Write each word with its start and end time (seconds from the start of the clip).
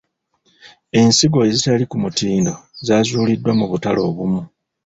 Ensigo 1.01 1.39
ezitali 1.47 1.83
ku 1.91 1.97
mutindo 2.03 2.53
zaazuuliddwa 2.85 3.51
mu 3.59 3.65
butale 3.71 3.99
obumu. 4.09 4.41